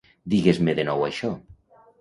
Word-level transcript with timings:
Digues-me 0.33 0.75
de 0.81 0.87
nou 0.89 1.05
això. 1.11 1.33